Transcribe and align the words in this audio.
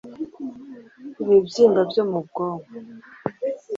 Ibibyimba 1.21 1.81
byo 1.89 2.03
mu 2.09 2.19
bwonko 2.27 2.69